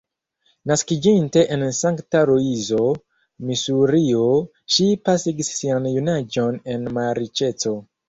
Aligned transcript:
Naskiĝinte 0.69 1.43
en 1.55 1.65
Sankta-Luizo, 1.81 2.81
Misurio, 3.51 4.25
ŝi 4.79 4.91
pasigis 5.07 5.55
sian 5.63 5.89
junaĝon 5.97 6.63
en 6.77 6.95
malriĉeco. 7.01 7.81